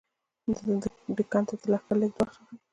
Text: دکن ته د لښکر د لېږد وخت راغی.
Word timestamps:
دکن 1.17 1.43
ته 1.47 1.55
د 1.61 1.63
لښکر 1.71 1.95
د 1.97 1.99
لېږد 1.99 2.17
وخت 2.19 2.35
راغی. 2.37 2.57